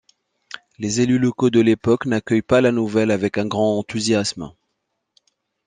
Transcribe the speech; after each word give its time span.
Les 0.79 0.99
élus 1.01 1.19
locaux 1.19 1.51
de 1.51 1.59
l'époque 1.59 2.07
n'accueillent 2.07 2.41
pas 2.41 2.59
la 2.59 2.71
nouvelle 2.71 3.11
avec 3.11 3.37
un 3.37 3.45
grand 3.45 3.77
enthousiasme. 3.77 4.51